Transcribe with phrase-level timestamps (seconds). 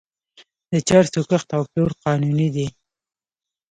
[0.71, 2.67] د چرسو کښت او پلور قانوني دی.